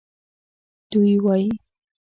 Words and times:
دوی 0.91 1.15
وایي 1.23 1.49